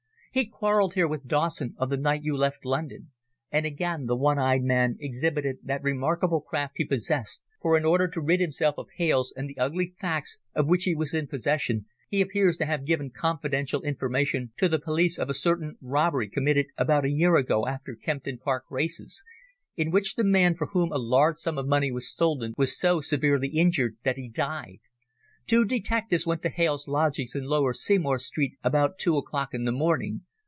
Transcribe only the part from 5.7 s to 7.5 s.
remarkable craft he possessed,